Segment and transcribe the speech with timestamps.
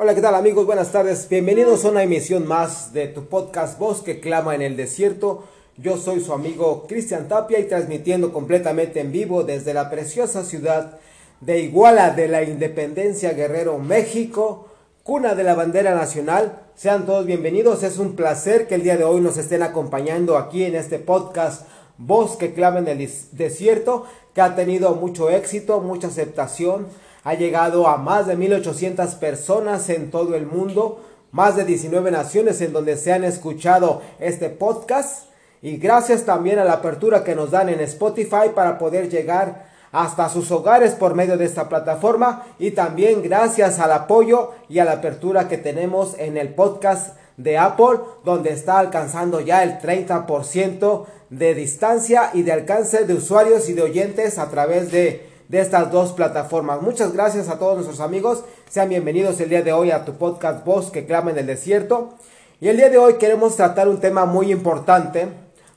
[0.00, 0.64] Hola, ¿qué tal amigos?
[0.64, 1.28] Buenas tardes.
[1.28, 5.42] Bienvenidos a una emisión más de tu podcast Voz que clama en el desierto.
[5.76, 11.00] Yo soy su amigo Cristian Tapia y transmitiendo completamente en vivo desde la preciosa ciudad
[11.40, 14.68] de Iguala de la Independencia Guerrero, México,
[15.02, 16.62] cuna de la bandera nacional.
[16.76, 17.82] Sean todos bienvenidos.
[17.82, 21.66] Es un placer que el día de hoy nos estén acompañando aquí en este podcast
[21.96, 26.86] Voz que clama en el desierto, que ha tenido mucho éxito, mucha aceptación
[27.28, 32.62] ha llegado a más de 1800 personas en todo el mundo, más de 19 naciones
[32.62, 35.26] en donde se han escuchado este podcast.
[35.60, 40.30] Y gracias también a la apertura que nos dan en Spotify para poder llegar hasta
[40.30, 42.46] sus hogares por medio de esta plataforma.
[42.58, 47.58] Y también gracias al apoyo y a la apertura que tenemos en el podcast de
[47.58, 53.74] Apple donde está alcanzando ya el 30% de distancia y de alcance de usuarios y
[53.74, 56.82] de oyentes a través de de estas dos plataformas.
[56.82, 58.44] Muchas gracias a todos nuestros amigos.
[58.68, 62.14] Sean bienvenidos el día de hoy a tu podcast Voz que clama en el desierto.
[62.60, 65.28] Y el día de hoy queremos tratar un tema muy importante,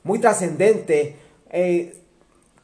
[0.04, 1.16] muy trascendente,
[1.50, 1.96] eh,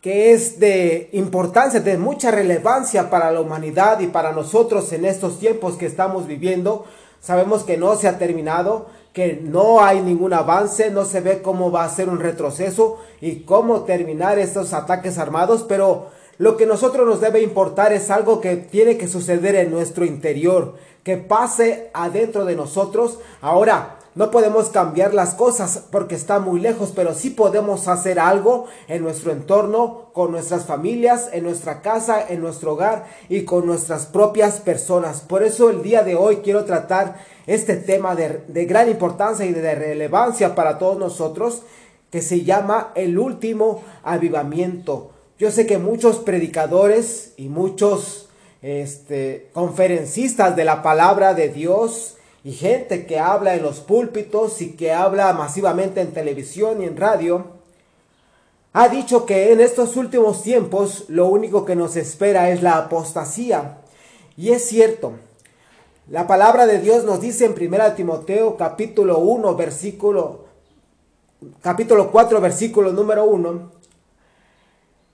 [0.02, 5.38] que es de importancia, de mucha relevancia para la humanidad y para nosotros en estos
[5.38, 6.84] tiempos que estamos viviendo.
[7.20, 11.72] Sabemos que no se ha terminado, que no hay ningún avance, no se ve cómo
[11.72, 17.06] va a ser un retroceso y cómo terminar estos ataques armados, pero lo que nosotros
[17.06, 22.44] nos debe importar es algo que tiene que suceder en nuestro interior, que pase adentro
[22.44, 23.18] de nosotros.
[23.40, 28.66] Ahora, no podemos cambiar las cosas porque está muy lejos, pero sí podemos hacer algo
[28.86, 34.06] en nuestro entorno, con nuestras familias, en nuestra casa, en nuestro hogar y con nuestras
[34.06, 35.20] propias personas.
[35.20, 37.16] Por eso el día de hoy quiero tratar
[37.46, 41.62] este tema de, de gran importancia y de relevancia para todos nosotros,
[42.10, 45.17] que se llama el último avivamiento.
[45.38, 48.28] Yo sé que muchos predicadores y muchos
[48.60, 54.72] este, conferencistas de la palabra de Dios y gente que habla en los púlpitos y
[54.72, 57.46] que habla masivamente en televisión y en radio,
[58.72, 63.78] ha dicho que en estos últimos tiempos lo único que nos espera es la apostasía.
[64.36, 65.12] Y es cierto.
[66.08, 70.46] La palabra de Dios nos dice en 1 Timoteo capítulo 1 versículo
[71.62, 73.77] capítulo 4 versículo número 1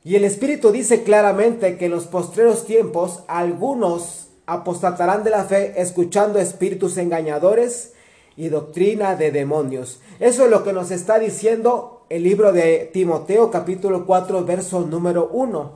[0.06, 5.80] y el Espíritu dice claramente que en los postreros tiempos algunos apostatarán de la fe
[5.80, 7.94] escuchando espíritus engañadores
[8.36, 10.00] y doctrina de demonios.
[10.20, 15.30] Eso es lo que nos está diciendo el libro de Timoteo capítulo 4 verso número
[15.32, 15.72] 1.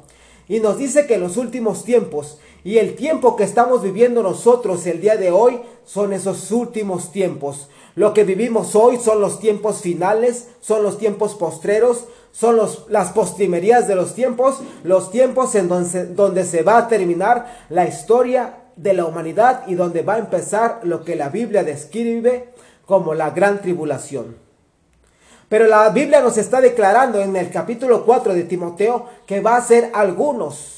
[0.47, 4.87] Y nos dice que en los últimos tiempos y el tiempo que estamos viviendo nosotros
[4.87, 7.69] el día de hoy son esos últimos tiempos.
[7.95, 13.13] Lo que vivimos hoy son los tiempos finales, son los tiempos postreros, son los, las
[13.13, 18.55] postrimerías de los tiempos, los tiempos en donde, donde se va a terminar la historia
[18.77, 22.53] de la humanidad y donde va a empezar lo que la Biblia describe
[22.87, 24.37] como la gran tribulación.
[25.49, 29.63] Pero la Biblia nos está declarando en el capítulo 4 de Timoteo que va a
[29.63, 30.77] ser algunos.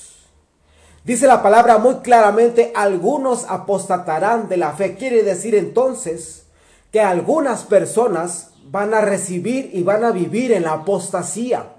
[1.05, 4.95] Dice la palabra muy claramente, algunos apostatarán de la fe.
[4.95, 6.45] Quiere decir entonces
[6.93, 11.73] que algunas personas van a recibir y van a vivir en la apostasía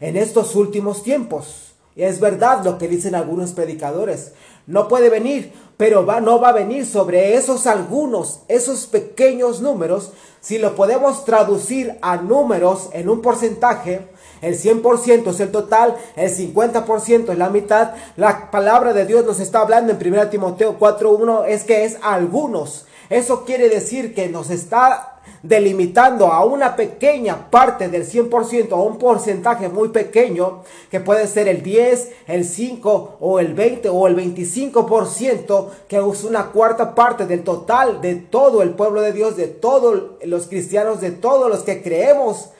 [0.00, 1.72] en estos últimos tiempos.
[1.96, 4.32] Y es verdad lo que dicen algunos predicadores.
[4.66, 10.12] No puede venir, pero va, no va a venir sobre esos algunos, esos pequeños números.
[10.40, 14.08] Si lo podemos traducir a números en un porcentaje,
[14.42, 17.92] el 100% es el total, el 50% es la mitad.
[18.16, 22.86] La palabra de Dios nos está hablando en 1 Timoteo 4.1 es que es algunos.
[23.14, 28.98] Eso quiere decir que nos está delimitando a una pequeña parte del 100%, a un
[28.98, 34.16] porcentaje muy pequeño, que puede ser el 10, el 5 o el 20 o el
[34.16, 39.46] 25%, que es una cuarta parte del total de todo el pueblo de Dios, de
[39.46, 42.50] todos los cristianos, de todos los que creemos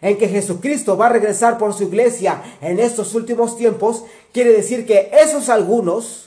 [0.00, 4.86] en que Jesucristo va a regresar por su iglesia en estos últimos tiempos, quiere decir
[4.86, 6.24] que esos algunos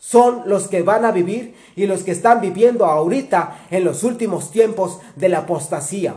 [0.00, 4.50] son los que van a vivir y los que están viviendo ahorita en los últimos
[4.50, 6.16] tiempos de la apostasía.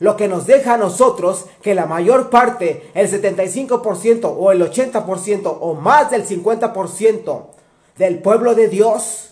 [0.00, 5.58] Lo que nos deja a nosotros que la mayor parte, el 75% o el 80%
[5.60, 7.46] o más del 50%
[7.96, 9.30] del pueblo de Dios,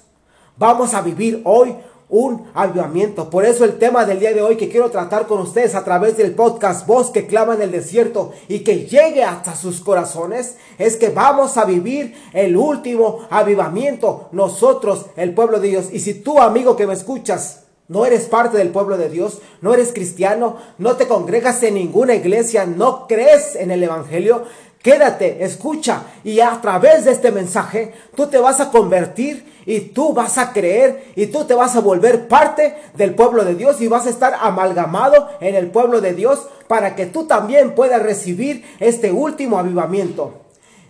[0.56, 1.76] vamos a vivir hoy
[2.08, 3.30] un avivamiento.
[3.30, 6.16] Por eso el tema del día de hoy que quiero tratar con ustedes a través
[6.16, 10.96] del podcast Voz que clama en el desierto y que llegue hasta sus corazones es
[10.96, 15.88] que vamos a vivir el último avivamiento nosotros, el pueblo de Dios.
[15.92, 19.72] Y si tú amigo que me escuchas, no eres parte del pueblo de Dios, no
[19.72, 24.44] eres cristiano, no te congregas en ninguna iglesia, no crees en el Evangelio,
[24.82, 30.12] quédate, escucha y a través de este mensaje tú te vas a convertir y tú
[30.12, 33.88] vas a creer y tú te vas a volver parte del pueblo de Dios y
[33.88, 38.64] vas a estar amalgamado en el pueblo de Dios para que tú también puedas recibir
[38.78, 40.40] este último avivamiento.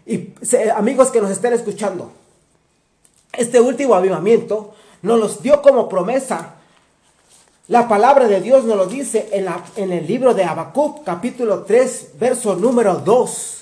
[0.05, 0.35] Y
[0.75, 2.13] amigos que nos estén escuchando,
[3.33, 6.55] este último avivamiento nos los dio como promesa.
[7.69, 11.65] La palabra de Dios nos lo dice en, la, en el libro de Habacuc, capítulo
[11.65, 13.56] 3, verso número 2.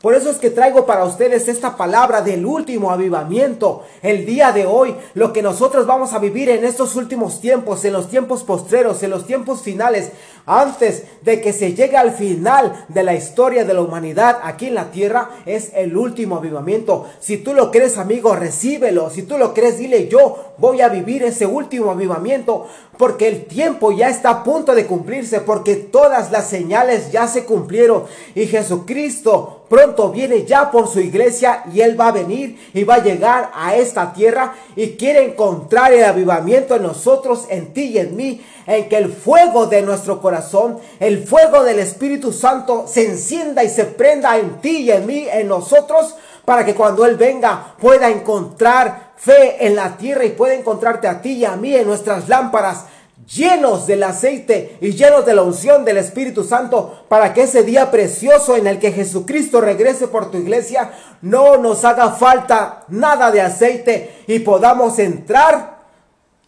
[0.00, 3.82] Por eso es que traigo para ustedes esta palabra del último avivamiento.
[4.00, 7.94] El día de hoy, lo que nosotros vamos a vivir en estos últimos tiempos, en
[7.94, 10.12] los tiempos postreros, en los tiempos finales,
[10.46, 14.76] antes de que se llegue al final de la historia de la humanidad aquí en
[14.76, 17.06] la tierra, es el último avivamiento.
[17.18, 19.10] Si tú lo crees, amigo, recíbelo.
[19.10, 22.66] Si tú lo crees, dile yo voy a vivir ese último avivamiento
[22.98, 27.44] porque el tiempo ya está a punto de cumplirse, porque todas las señales ya se
[27.44, 28.04] cumplieron
[28.34, 32.96] y Jesucristo pronto viene ya por su iglesia y Él va a venir y va
[32.96, 37.98] a llegar a esta tierra y quiere encontrar el avivamiento en nosotros, en ti y
[37.98, 43.06] en mí, en que el fuego de nuestro corazón, el fuego del Espíritu Santo se
[43.06, 47.16] encienda y se prenda en ti y en mí, en nosotros, para que cuando Él
[47.16, 51.74] venga pueda encontrar fe en la tierra y pueda encontrarte a ti y a mí
[51.74, 52.86] en nuestras lámparas
[53.26, 57.90] llenos del aceite y llenos de la unción del Espíritu Santo, para que ese día
[57.90, 63.40] precioso en el que Jesucristo regrese por tu iglesia, no nos haga falta nada de
[63.40, 65.78] aceite y podamos entrar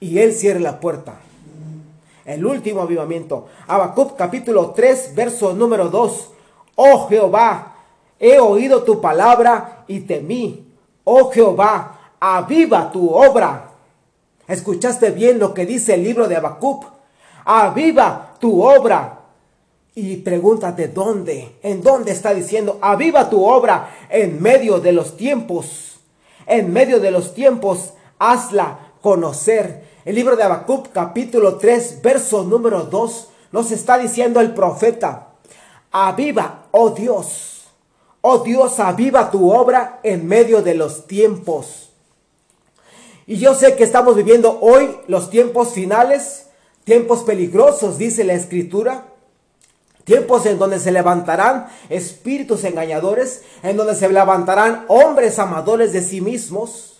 [0.01, 1.15] y Él cierre la puerta.
[2.25, 3.49] El último avivamiento.
[3.67, 6.31] Habacuc capítulo 3, verso número 2.
[6.77, 7.77] Oh Jehová,
[8.19, 10.67] he oído tu palabra y temí.
[11.05, 13.70] Oh Jehová, aviva tu obra
[14.50, 16.85] ¿Escuchaste bien lo que dice el libro de Habacuc?
[17.44, 19.20] Aviva tu obra.
[19.94, 26.00] Y pregúntate dónde, en dónde está diciendo, aviva tu obra en medio de los tiempos.
[26.47, 29.85] En medio de los tiempos, hazla conocer.
[30.05, 35.29] El libro de Habacuc, capítulo 3, verso número 2, nos está diciendo el profeta,
[35.93, 37.69] aviva, oh Dios,
[38.20, 41.90] oh Dios, aviva tu obra en medio de los tiempos.
[43.27, 46.47] Y yo sé que estamos viviendo hoy los tiempos finales,
[46.85, 49.07] tiempos peligrosos, dice la escritura.
[50.05, 56.21] Tiempos en donde se levantarán espíritus engañadores, en donde se levantarán hombres amadores de sí
[56.21, 56.91] mismos.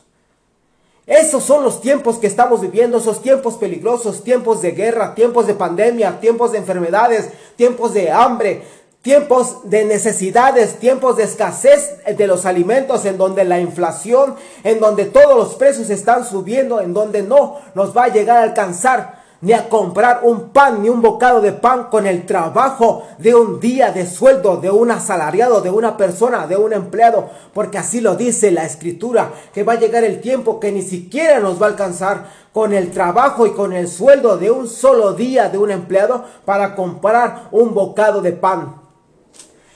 [1.07, 5.55] Esos son los tiempos que estamos viviendo, esos tiempos peligrosos, tiempos de guerra, tiempos de
[5.55, 8.63] pandemia, tiempos de enfermedades, tiempos de hambre,
[9.03, 15.07] tiempos de necesidades, tiempos de escasez de los alimentos, en donde la inflación, en donde
[15.07, 19.55] todos los precios están subiendo, en donde no nos va a llegar a alcanzar ni
[19.55, 23.91] a comprar un pan ni un bocado de pan con el trabajo de un día
[23.91, 28.51] de sueldo de un asalariado, de una persona, de un empleado, porque así lo dice
[28.51, 32.27] la escritura, que va a llegar el tiempo que ni siquiera nos va a alcanzar
[32.53, 36.75] con el trabajo y con el sueldo de un solo día de un empleado para
[36.75, 38.90] comprar un bocado de pan.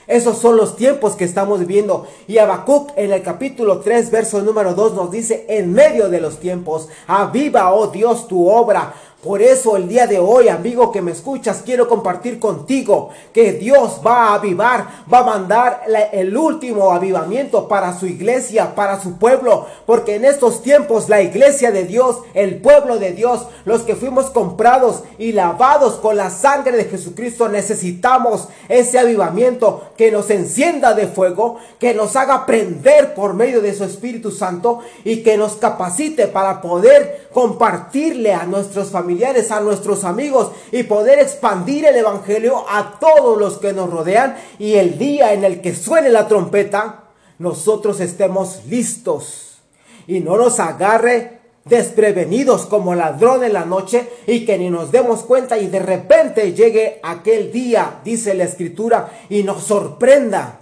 [0.07, 2.07] Esos son los tiempos que estamos viviendo.
[2.27, 6.39] Y Habacuc en el capítulo 3, verso número 2 nos dice, en medio de los
[6.39, 11.11] tiempos, aviva, oh Dios, tu obra por eso el día de hoy, amigo que me
[11.11, 15.81] escuchas, quiero compartir contigo que Dios va a avivar, va a mandar
[16.13, 21.71] el último avivamiento para su iglesia, para su pueblo, porque en estos tiempos la iglesia
[21.71, 26.77] de Dios, el pueblo de Dios, los que fuimos comprados y lavados con la sangre
[26.77, 33.33] de Jesucristo, necesitamos ese avivamiento que nos encienda de fuego, que nos haga prender por
[33.33, 39.14] medio de su Espíritu Santo y que nos capacite para poder compartirle a nuestros familiares
[39.51, 44.75] a nuestros amigos y poder expandir el Evangelio a todos los que nos rodean y
[44.75, 47.05] el día en el que suene la trompeta,
[47.39, 49.59] nosotros estemos listos
[50.07, 55.23] y no nos agarre desprevenidos como ladrón en la noche y que ni nos demos
[55.23, 60.61] cuenta y de repente llegue aquel día, dice la escritura, y nos sorprenda.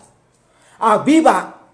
[0.79, 1.69] Aviva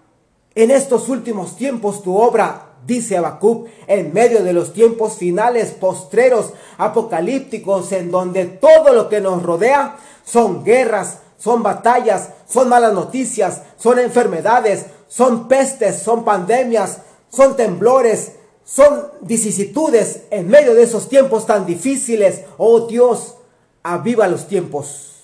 [0.55, 6.53] en estos últimos tiempos tu obra dice Habacuc, en medio de los tiempos finales, postreros,
[6.77, 13.63] apocalípticos, en donde todo lo que nos rodea son guerras, son batallas, son malas noticias,
[13.77, 18.33] son enfermedades, son pestes, son pandemias, son temblores,
[18.63, 22.41] son vicisitudes en medio de esos tiempos tan difíciles.
[22.57, 23.35] Oh Dios,
[23.83, 25.23] aviva los tiempos.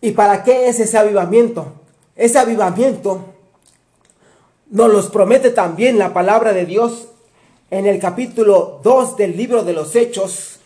[0.00, 1.72] ¿Y para qué es ese avivamiento?
[2.16, 3.24] Ese avivamiento
[4.70, 7.08] nos los promete también la palabra de Dios
[7.70, 10.60] en el capítulo 2 del libro de los Hechos.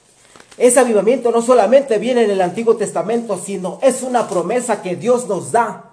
[0.58, 5.26] Ese avivamiento no solamente viene en el Antiguo Testamento, sino es una promesa que Dios
[5.26, 5.90] nos da.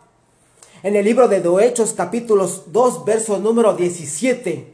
[0.84, 4.74] en el libro de Hechos capítulos 2, verso número 17.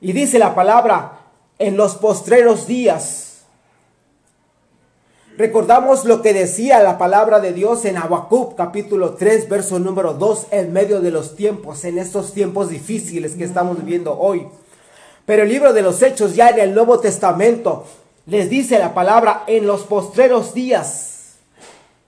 [0.00, 1.26] Y dice la palabra,
[1.58, 3.27] en los postreros días.
[5.38, 10.48] Recordamos lo que decía la palabra de Dios en Habacuc capítulo 3, verso número 2,
[10.50, 14.48] en medio de los tiempos, en estos tiempos difíciles que estamos viviendo hoy.
[15.26, 17.84] Pero el libro de los Hechos ya en el Nuevo Testamento
[18.26, 21.36] les dice la palabra en los postreros días.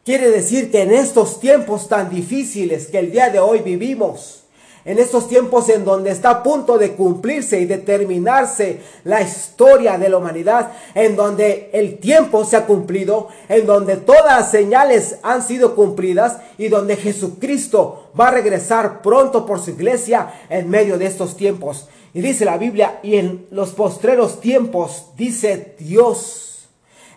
[0.04, 4.39] Quiere decir que en estos tiempos tan difíciles que el día de hoy vivimos,
[4.84, 10.08] en estos tiempos en donde está a punto de cumplirse y determinarse la historia de
[10.08, 15.42] la humanidad, en donde el tiempo se ha cumplido, en donde todas las señales han
[15.42, 21.06] sido cumplidas y donde Jesucristo va a regresar pronto por su iglesia en medio de
[21.06, 21.88] estos tiempos.
[22.12, 26.68] Y dice la Biblia, y en los postreros tiempos dice Dios.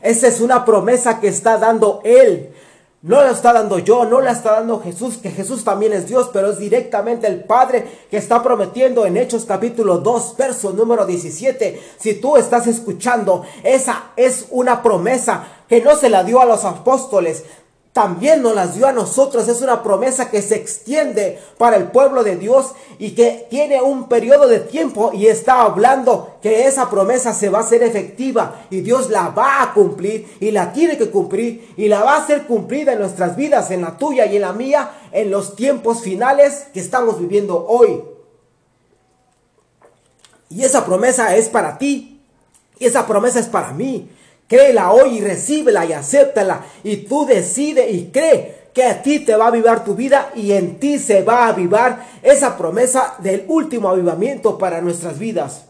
[0.02, 2.52] Esa es una promesa que está dando Él
[3.04, 6.30] no la está dando yo, no la está dando Jesús, que Jesús también es Dios,
[6.32, 11.82] pero es directamente el Padre que está prometiendo en Hechos capítulo 2, verso número 17.
[11.98, 16.64] Si tú estás escuchando, esa es una promesa que no se la dio a los
[16.64, 17.44] apóstoles,
[17.94, 19.48] también nos las dio a nosotros.
[19.48, 24.10] Es una promesa que se extiende para el pueblo de Dios y que tiene un
[24.10, 28.82] periodo de tiempo y está hablando que esa promesa se va a hacer efectiva y
[28.82, 32.48] Dios la va a cumplir y la tiene que cumplir y la va a hacer
[32.48, 36.66] cumplida en nuestras vidas, en la tuya y en la mía, en los tiempos finales
[36.74, 38.04] que estamos viviendo hoy.
[40.50, 42.22] Y esa promesa es para ti
[42.80, 44.10] y esa promesa es para mí.
[44.54, 46.64] Créela hoy y recíbela y acéptala.
[46.84, 50.52] Y tú decide y cree que a ti te va a avivar tu vida y
[50.52, 55.64] en ti se va a avivar esa promesa del último avivamiento para nuestras vidas.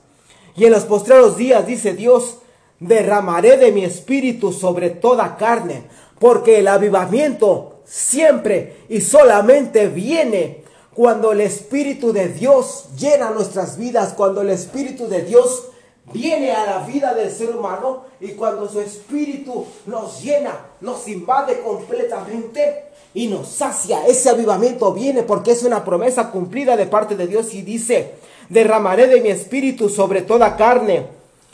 [0.57, 2.39] Y en los postreros días, dice Dios,
[2.81, 5.83] derramaré de mi espíritu sobre toda carne,
[6.19, 14.11] porque el avivamiento siempre y solamente viene cuando el Espíritu de Dios llena nuestras vidas,
[14.11, 15.69] cuando el Espíritu de Dios
[16.11, 21.61] viene a la vida del ser humano y cuando su espíritu nos llena, nos invade
[21.61, 24.05] completamente y nos sacia.
[24.07, 28.15] Ese avivamiento viene porque es una promesa cumplida de parte de Dios y dice,
[28.49, 31.07] derramaré de mi espíritu sobre toda carne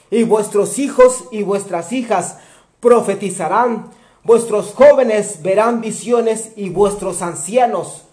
[0.10, 2.38] y vuestros hijos y vuestras hijas
[2.80, 3.92] profetizarán,
[4.24, 8.04] vuestros jóvenes verán visiones y vuestros ancianos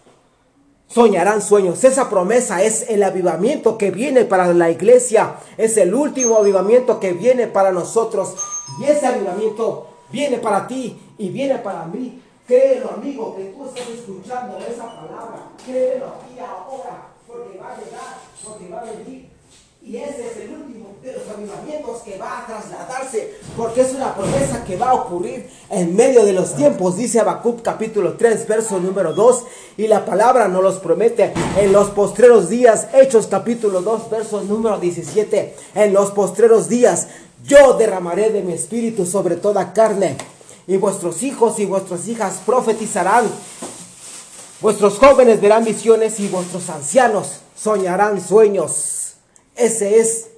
[0.89, 1.83] soñarán sueños.
[1.85, 5.37] Esa promesa es el avivamiento que viene para la iglesia.
[5.57, 8.35] Es el último avivamiento que viene para nosotros.
[8.81, 12.23] Y ese avivamiento viene para ti y viene para mí.
[12.47, 15.51] Créelo, amigo, que tú estás escuchando esa palabra.
[15.65, 19.36] Créelo aquí ahora, porque va a llegar, porque va a venir.
[19.87, 24.17] Y ese es el último de los avivamientos que va a trasladarse, porque es una
[24.17, 28.81] promesa que va a ocurrir en medio de los tiempos, dice Habacuc capítulo 3, verso
[28.81, 29.45] número 2,
[29.77, 34.81] y la palabra nos los promete en los postreros días, Hechos capítulo 2, verso número
[34.81, 37.07] 17, en los postreros días
[37.45, 40.17] yo derramaré de mi espíritu sobre toda carne,
[40.67, 43.27] y vuestros hijos y vuestras hijas profetizarán,
[44.61, 49.06] vuestros jóvenes verán visiones y vuestros ancianos soñarán sueños.
[49.57, 50.29] Ese es.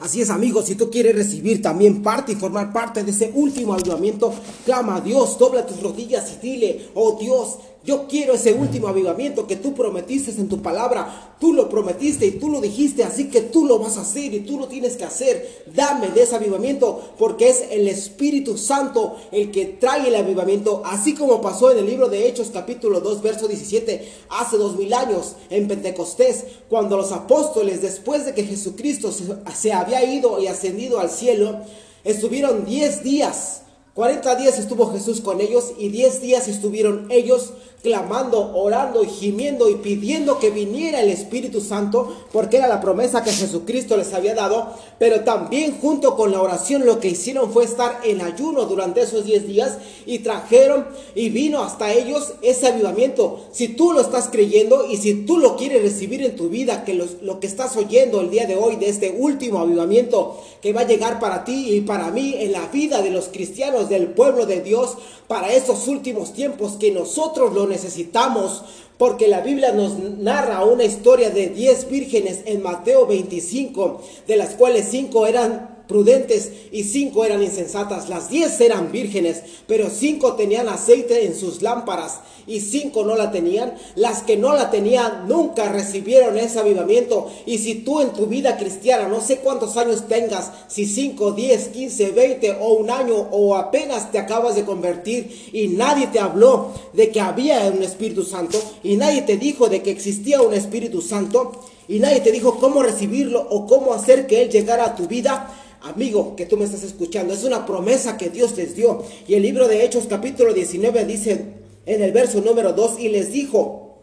[0.00, 3.74] Así es, amigos, si tú quieres recibir también parte y formar parte de ese último
[3.74, 4.34] avivamiento,
[4.64, 9.46] clama a Dios, dobla tus rodillas y dile, oh Dios, yo quiero ese último avivamiento
[9.46, 11.36] que tú prometiste en tu palabra.
[11.38, 14.40] Tú lo prometiste y tú lo dijiste, así que tú lo vas a hacer y
[14.40, 15.64] tú lo tienes que hacer.
[15.74, 21.14] Dame de ese avivamiento porque es el Espíritu Santo el que trae el avivamiento, así
[21.14, 25.36] como pasó en el libro de Hechos capítulo 2 verso 17 hace dos mil años
[25.50, 29.24] en Pentecostés, cuando los apóstoles después de que Jesucristo se,
[29.54, 31.60] se había ido y ascendido al cielo,
[32.02, 33.60] estuvieron 10 días
[33.94, 37.52] 40 días estuvo Jesús con ellos y 10 días estuvieron ellos
[37.84, 43.22] clamando, orando y gimiendo y pidiendo que viniera el Espíritu Santo, porque era la promesa
[43.22, 47.64] que Jesucristo les había dado, pero también junto con la oración lo que hicieron fue
[47.64, 53.40] estar en ayuno durante esos 10 días y trajeron y vino hasta ellos ese avivamiento.
[53.52, 56.94] Si tú lo estás creyendo y si tú lo quieres recibir en tu vida, que
[56.94, 60.86] lo que estás oyendo el día de hoy de este último avivamiento que va a
[60.86, 64.62] llegar para ti y para mí en la vida de los cristianos, del pueblo de
[64.62, 64.96] Dios,
[65.28, 68.62] para estos últimos tiempos que nosotros lo necesitamos
[68.98, 74.50] porque la Biblia nos narra una historia de 10 vírgenes en Mateo 25, de las
[74.50, 78.08] cuales 5 eran prudentes y cinco eran insensatas.
[78.08, 83.30] Las diez eran vírgenes, pero cinco tenían aceite en sus lámparas y cinco no la
[83.30, 83.74] tenían.
[83.96, 87.30] Las que no la tenían nunca recibieron ese avivamiento.
[87.46, 91.68] Y si tú en tu vida cristiana, no sé cuántos años tengas, si cinco, diez,
[91.68, 96.72] quince, veinte o un año o apenas te acabas de convertir y nadie te habló
[96.92, 101.00] de que había un Espíritu Santo y nadie te dijo de que existía un Espíritu
[101.00, 101.52] Santo
[101.88, 105.52] y nadie te dijo cómo recibirlo o cómo hacer que Él llegara a tu vida,
[105.84, 109.04] amigo que tú me estás escuchando, es una promesa que Dios les dio.
[109.28, 111.44] Y el libro de Hechos capítulo 19 dice
[111.86, 113.98] en el verso número 2, y les dijo,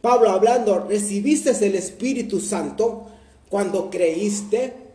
[0.00, 3.06] Pablo hablando, ¿recibiste el Espíritu Santo
[3.48, 4.85] cuando creíste?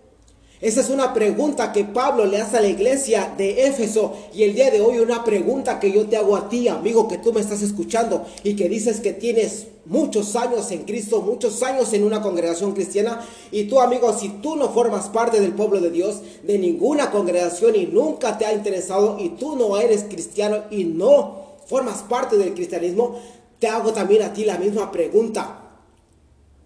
[0.62, 4.54] Esa es una pregunta que Pablo le hace a la iglesia de Éfeso y el
[4.54, 7.42] día de hoy una pregunta que yo te hago a ti, amigo, que tú me
[7.42, 12.22] estás escuchando y que dices que tienes muchos años en Cristo, muchos años en una
[12.22, 16.60] congregación cristiana y tú, amigo, si tú no formas parte del pueblo de Dios, de
[16.60, 22.04] ninguna congregación y nunca te ha interesado y tú no eres cristiano y no formas
[22.04, 23.20] parte del cristianismo,
[23.58, 25.58] te hago también a ti la misma pregunta.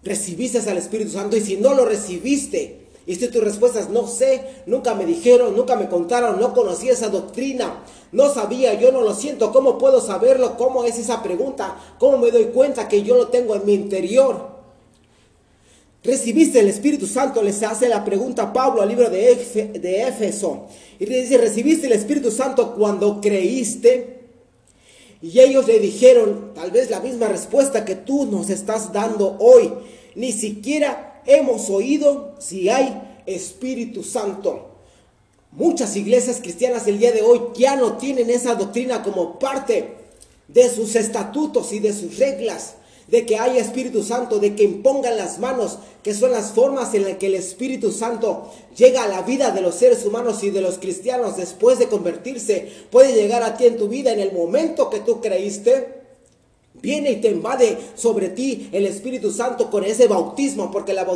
[0.02, 1.34] ¿Recibiste al Espíritu Santo?
[1.36, 5.56] Y si no lo recibiste, y si tu respuesta es no sé, nunca me dijeron,
[5.56, 10.00] nunca me contaron, no conocí esa doctrina, no sabía, yo no lo siento, ¿cómo puedo
[10.00, 10.56] saberlo?
[10.56, 11.76] ¿Cómo es esa pregunta?
[12.00, 14.56] ¿Cómo me doy cuenta que yo lo tengo en mi interior?
[16.02, 17.42] ¿Recibiste el Espíritu Santo?
[17.42, 20.66] Les hace la pregunta Pablo al libro de, de Éfeso.
[20.98, 24.20] Y le dice, ¿recibiste el Espíritu Santo cuando creíste?
[25.22, 29.72] Y ellos le dijeron tal vez la misma respuesta que tú nos estás dando hoy.
[30.14, 34.70] Ni siquiera hemos oído si hay Espíritu Santo.
[35.52, 39.94] Muchas iglesias cristianas el día de hoy ya no tienen esa doctrina como parte
[40.48, 42.74] de sus estatutos y de sus reglas,
[43.08, 47.04] de que haya Espíritu Santo, de que impongan las manos, que son las formas en
[47.04, 50.60] las que el Espíritu Santo llega a la vida de los seres humanos y de
[50.60, 52.70] los cristianos después de convertirse.
[52.90, 55.95] Puede llegar a ti en tu vida en el momento que tú creíste
[56.82, 61.06] Viene y te invade sobre ti el Espíritu Santo con ese bautismo, porque la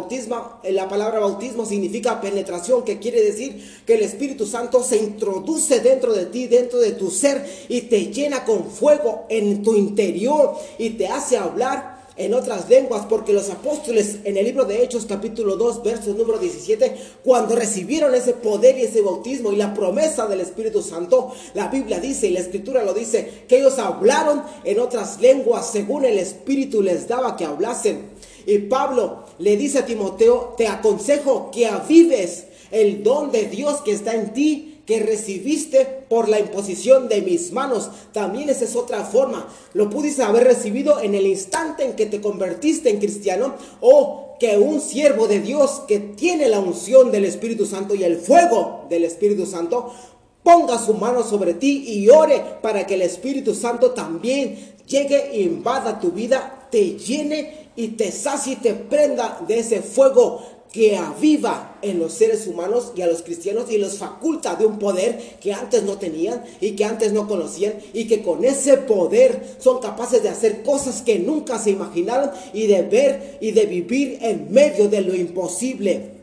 [0.62, 5.80] eh, la palabra bautismo significa penetración, que quiere decir que el Espíritu Santo se introduce
[5.80, 10.54] dentro de ti, dentro de tu ser y te llena con fuego en tu interior
[10.78, 15.06] y te hace hablar en otras lenguas, porque los apóstoles en el libro de Hechos
[15.06, 20.26] capítulo 2, verso número 17, cuando recibieron ese poder y ese bautismo y la promesa
[20.26, 24.80] del Espíritu Santo, la Biblia dice y la escritura lo dice, que ellos hablaron en
[24.80, 28.10] otras lenguas según el Espíritu les daba que hablasen.
[28.46, 33.92] Y Pablo le dice a Timoteo, te aconsejo que avives el don de Dios que
[33.92, 37.88] está en ti que recibiste por la imposición de mis manos.
[38.12, 39.46] También esa es otra forma.
[39.72, 44.58] Lo pudiste haber recibido en el instante en que te convertiste en cristiano o que
[44.58, 49.04] un siervo de Dios que tiene la unción del Espíritu Santo y el fuego del
[49.04, 49.94] Espíritu Santo
[50.42, 56.00] ponga su mano sobre ti y ore para que el Espíritu Santo también llegue invada
[56.00, 61.78] tu vida, te llene y te sacie y te prenda de ese fuego que aviva
[61.82, 65.52] en los seres humanos y a los cristianos y los faculta de un poder que
[65.52, 70.22] antes no tenían y que antes no conocían y que con ese poder son capaces
[70.22, 74.88] de hacer cosas que nunca se imaginaron y de ver y de vivir en medio
[74.88, 76.20] de lo imposible.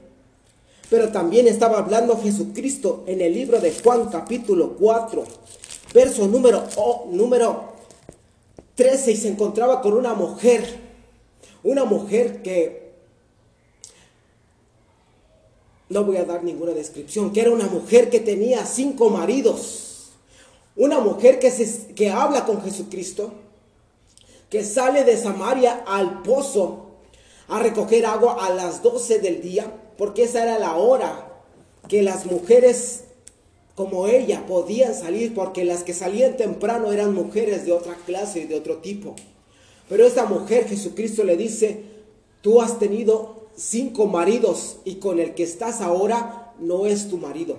[0.90, 5.26] Pero también estaba hablando Jesucristo en el libro de Juan capítulo 4,
[5.94, 6.64] verso número,
[7.12, 7.74] número
[8.76, 10.64] 13 y se encontraba con una mujer,
[11.64, 12.87] una mujer que
[15.89, 20.10] no voy a dar ninguna descripción, que era una mujer que tenía cinco maridos,
[20.76, 23.32] una mujer que, se, que habla con Jesucristo,
[24.50, 26.88] que sale de Samaria al pozo
[27.47, 31.41] a recoger agua a las 12 del día, porque esa era la hora
[31.88, 33.04] que las mujeres
[33.76, 38.45] como ella podían salir, porque las que salían temprano eran mujeres de otra clase y
[38.45, 39.15] de otro tipo.
[39.88, 41.84] Pero esta mujer Jesucristo le dice,
[42.41, 47.58] tú has tenido cinco maridos y con el que estás ahora no es tu marido.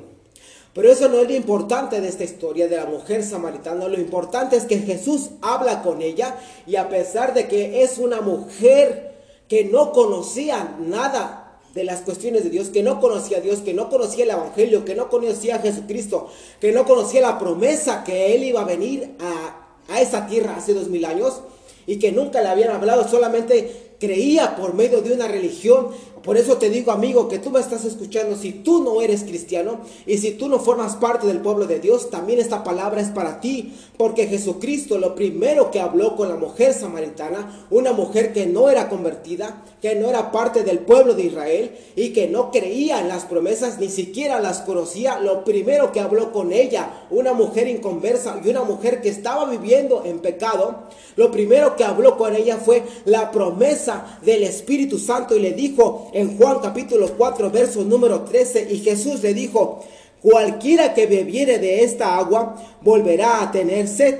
[0.72, 3.88] Pero eso no es lo importante de esta historia de la mujer samaritana.
[3.88, 8.20] Lo importante es que Jesús habla con ella y a pesar de que es una
[8.20, 9.16] mujer
[9.48, 13.74] que no conocía nada de las cuestiones de Dios, que no conocía a Dios, que
[13.74, 16.28] no conocía el Evangelio, que no conocía a Jesucristo,
[16.60, 20.74] que no conocía la promesa que Él iba a venir a, a esa tierra hace
[20.74, 21.40] dos mil años
[21.86, 25.88] y que nunca le habían hablado, solamente creía por medio de una religión
[26.22, 29.80] Por eso te digo, amigo, que tú me estás escuchando, si tú no eres cristiano
[30.06, 33.40] y si tú no formas parte del pueblo de Dios, también esta palabra es para
[33.40, 38.68] ti, porque Jesucristo lo primero que habló con la mujer samaritana, una mujer que no
[38.68, 43.08] era convertida, que no era parte del pueblo de Israel y que no creía en
[43.08, 48.40] las promesas, ni siquiera las conocía, lo primero que habló con ella, una mujer inconversa
[48.44, 52.82] y una mujer que estaba viviendo en pecado, lo primero que habló con ella fue
[53.04, 58.68] la promesa del Espíritu Santo y le dijo, en Juan capítulo 4, verso número 13,
[58.70, 59.84] y Jesús le dijo,
[60.22, 64.18] cualquiera que bebiere de esta agua volverá a tener sed,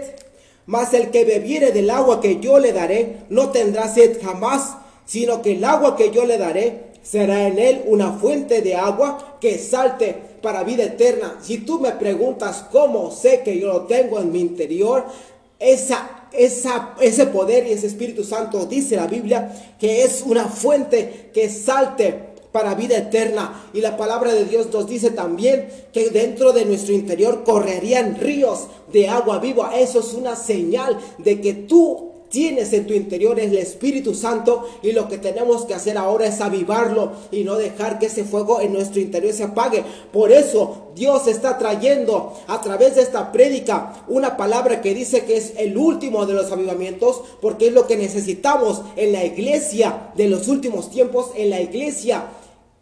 [0.66, 5.40] mas el que bebiere del agua que yo le daré no tendrá sed jamás, sino
[5.40, 9.58] que el agua que yo le daré será en él una fuente de agua que
[9.58, 11.38] salte para vida eterna.
[11.40, 15.06] Si tú me preguntas cómo sé que yo lo tengo en mi interior,
[15.58, 21.30] esa, esa, ese poder y ese Espíritu Santo dice la Biblia que es una fuente
[21.32, 23.70] que salte para vida eterna.
[23.72, 28.68] Y la palabra de Dios nos dice también que dentro de nuestro interior correrían ríos
[28.92, 29.78] de agua viva.
[29.78, 34.92] Eso es una señal de que tú tienes en tu interior el Espíritu Santo y
[34.92, 38.72] lo que tenemos que hacer ahora es avivarlo y no dejar que ese fuego en
[38.72, 39.84] nuestro interior se apague.
[40.12, 45.36] Por eso Dios está trayendo a través de esta prédica una palabra que dice que
[45.36, 50.28] es el último de los avivamientos porque es lo que necesitamos en la iglesia de
[50.28, 52.24] los últimos tiempos, en la iglesia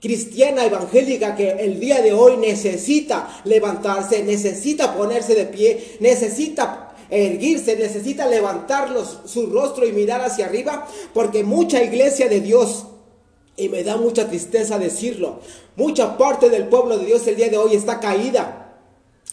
[0.00, 7.76] cristiana evangélica que el día de hoy necesita levantarse, necesita ponerse de pie, necesita erguirse,
[7.76, 8.88] necesita levantar
[9.24, 12.86] su rostro y mirar hacia arriba, porque mucha iglesia de Dios,
[13.56, 15.40] y me da mucha tristeza decirlo,
[15.76, 18.65] mucha parte del pueblo de Dios el día de hoy está caída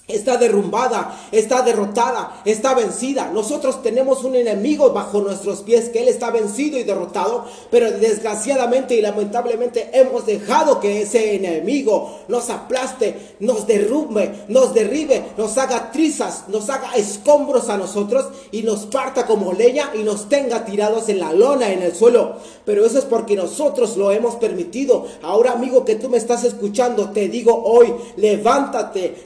[0.08, 3.32] está derrumbada, está derrotada, está vencida.
[3.34, 8.96] Nosotros tenemos un enemigo bajo nuestros pies que Él está vencido y derrotado, pero desgraciadamente
[8.96, 15.92] y lamentablemente hemos dejado que ese enemigo nos aplaste, nos derrumbe, nos derribe, nos haga
[15.92, 21.08] trizas, nos haga escombros a nosotros y nos parta como leña y nos tenga tirados
[21.08, 22.36] en la lona, en el suelo.
[22.66, 25.06] Pero eso es porque nosotros lo hemos permitido.
[25.22, 29.26] Ahora amigo que tú me estás escuchando, te digo hoy, levántate,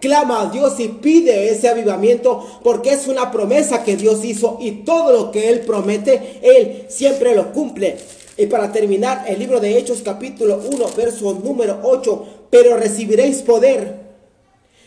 [0.00, 4.82] clama a Dios y pide ese avivamiento porque es una promesa que Dios hizo y
[4.84, 7.96] todo lo que Él promete, Él siempre lo cumple.
[8.36, 14.00] Y para terminar, el libro de Hechos capítulo 1, verso número 8, pero recibiréis poder.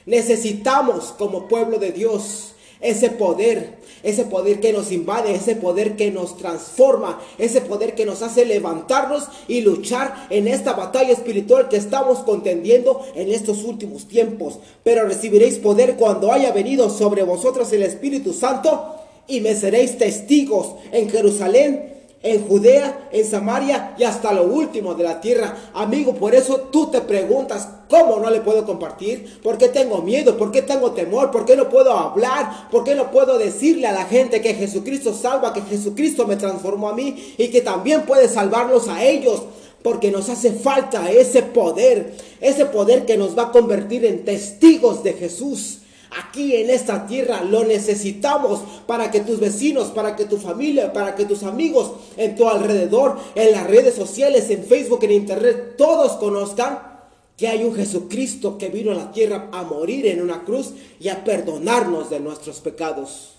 [0.05, 6.11] Necesitamos como pueblo de Dios ese poder, ese poder que nos invade, ese poder que
[6.11, 11.77] nos transforma, ese poder que nos hace levantarnos y luchar en esta batalla espiritual que
[11.77, 14.59] estamos contendiendo en estos últimos tiempos.
[14.83, 18.95] Pero recibiréis poder cuando haya venido sobre vosotros el Espíritu Santo
[19.27, 21.94] y me seréis testigos en Jerusalén,
[22.25, 25.55] en Judea, en Samaria y hasta lo último de la tierra.
[25.75, 29.39] Amigo, por eso tú te preguntas, ¿cómo no le puedo compartir?
[29.43, 30.35] ¿Por qué tengo miedo?
[30.35, 31.29] ¿Por qué tengo temor?
[31.29, 32.67] ¿Por qué no puedo hablar?
[32.71, 36.89] ¿Por qué no puedo decirle a la gente que Jesucristo salva, que Jesucristo me transformó
[36.89, 39.43] a mí y que también puede salvarlos a ellos?
[39.83, 45.03] Porque nos hace falta ese poder, ese poder que nos va a convertir en testigos
[45.03, 45.81] de Jesús
[46.17, 47.43] aquí en esta tierra.
[47.43, 52.35] Lo necesitamos para que tus vecinos, para que tu familia, para que tus amigos en
[52.35, 56.95] tu alrededor, en las redes sociales, en Facebook, en Internet, todos conozcan
[57.37, 61.09] que hay un Jesucristo que vino a la tierra a morir en una cruz y
[61.09, 63.33] a perdonarnos de nuestros pecados.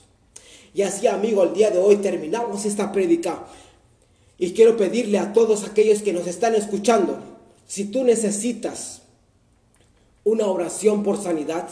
[0.74, 3.46] Y así, amigo, el día de hoy terminamos esta prédica.
[4.38, 7.18] Y quiero pedirle a todos aquellos que nos están escuchando,
[7.66, 9.00] si tú necesitas
[10.24, 11.68] una oración por sanidad,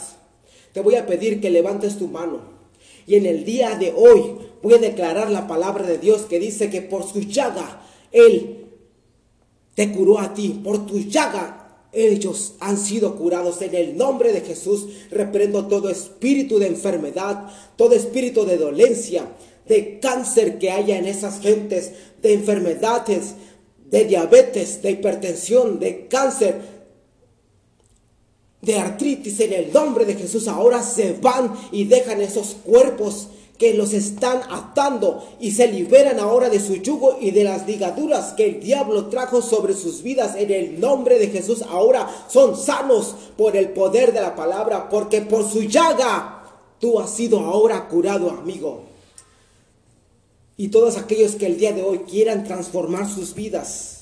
[0.75, 2.41] te voy a pedir que levantes tu mano.
[3.07, 6.69] Y en el día de hoy voy a declarar la palabra de Dios que dice
[6.69, 8.65] que por su llaga Él
[9.73, 10.59] te curó a ti.
[10.61, 13.61] Por tu llaga ellos han sido curados.
[13.61, 19.29] En el nombre de Jesús reprendo todo espíritu de enfermedad, todo espíritu de dolencia,
[19.69, 23.35] de cáncer que haya en esas gentes, de enfermedades,
[23.89, 26.74] de diabetes, de hipertensión, de cáncer,
[28.61, 33.73] de artritis en el nombre de Jesús ahora se van y dejan esos cuerpos que
[33.73, 38.45] los están atando y se liberan ahora de su yugo y de las ligaduras que
[38.45, 41.61] el diablo trajo sobre sus vidas en el nombre de Jesús.
[41.61, 46.43] Ahora son sanos por el poder de la palabra, porque por su llaga
[46.79, 48.83] tú has sido ahora curado, amigo.
[50.57, 53.94] Y todos aquellos que el día de hoy quieran transformar sus vidas,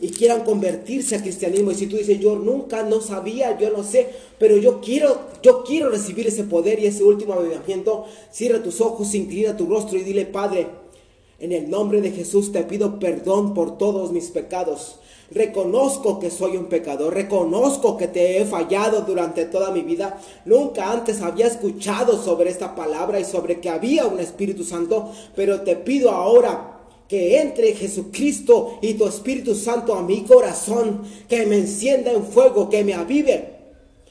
[0.00, 1.70] y quieran convertirse al cristianismo.
[1.70, 5.64] Y si tú dices, yo nunca no sabía, yo no sé, pero yo quiero, yo
[5.64, 10.02] quiero recibir ese poder y ese último avivamiento, cierra tus ojos, inclina tu rostro y
[10.02, 10.84] dile, Padre,
[11.40, 15.00] En el nombre de Jesús te pido perdón por todos mis pecados.
[15.30, 20.20] Reconozco que soy un pecador, reconozco que te he fallado durante toda mi vida.
[20.44, 25.62] Nunca antes había escuchado sobre esta palabra y sobre que había un Espíritu Santo, pero
[25.62, 26.73] te pido ahora
[27.08, 32.70] que entre Jesucristo y tu Espíritu Santo a mi corazón, que me encienda en fuego,
[32.70, 33.54] que me avive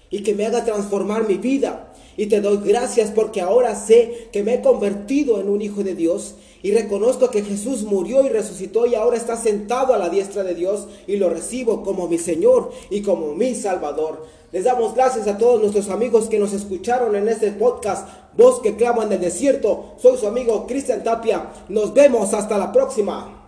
[0.10, 1.94] y que me haga transformar mi vida.
[2.18, 5.96] Y te doy gracias porque ahora sé que me he convertido en un hijo de
[5.96, 10.44] Dios y reconozco que Jesús murió y resucitó y ahora está sentado a la diestra
[10.44, 14.26] de Dios y lo recibo como mi Señor y como mi Salvador.
[14.52, 18.76] Les damos gracias a todos nuestros amigos que nos escucharon en este podcast, Voz que
[18.76, 19.94] clama en el desierto.
[20.02, 21.52] Soy su amigo Cristian Tapia.
[21.70, 23.43] Nos vemos hasta la próxima.